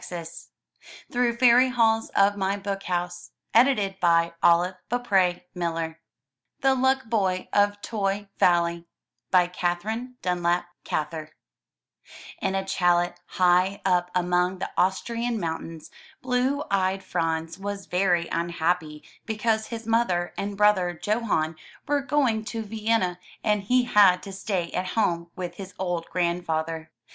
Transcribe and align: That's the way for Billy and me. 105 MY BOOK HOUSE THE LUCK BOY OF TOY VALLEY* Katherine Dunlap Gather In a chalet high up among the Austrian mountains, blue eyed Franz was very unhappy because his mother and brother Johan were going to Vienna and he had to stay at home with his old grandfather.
That's 0.09 0.49
the 1.11 1.19
way 1.19 1.31
for 1.31 1.37
Billy 1.37 1.67
and 1.67 1.73
me. 1.75 1.77
105 1.77 2.35
MY 2.35 2.57
BOOK 2.57 2.81
HOUSE 2.85 3.29
THE 3.53 3.95
LUCK 6.73 7.05
BOY 7.07 7.47
OF 7.53 7.79
TOY 7.83 8.27
VALLEY* 8.39 8.87
Katherine 9.31 10.15
Dunlap 10.23 10.65
Gather 10.83 11.35
In 12.41 12.55
a 12.55 12.65
chalet 12.65 13.13
high 13.27 13.79
up 13.85 14.09
among 14.15 14.57
the 14.57 14.71
Austrian 14.75 15.39
mountains, 15.39 15.91
blue 16.23 16.63
eyed 16.71 17.03
Franz 17.03 17.59
was 17.59 17.85
very 17.85 18.27
unhappy 18.29 19.03
because 19.27 19.67
his 19.67 19.85
mother 19.85 20.33
and 20.35 20.57
brother 20.57 20.99
Johan 21.03 21.55
were 21.87 22.01
going 22.01 22.43
to 22.45 22.63
Vienna 22.63 23.19
and 23.43 23.61
he 23.61 23.83
had 23.83 24.23
to 24.23 24.31
stay 24.33 24.71
at 24.71 24.87
home 24.97 25.29
with 25.35 25.57
his 25.57 25.75
old 25.77 26.07
grandfather. 26.09 26.89